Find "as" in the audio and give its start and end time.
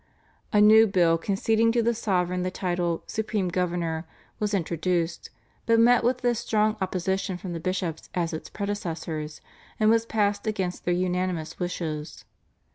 6.25-6.39, 8.15-8.33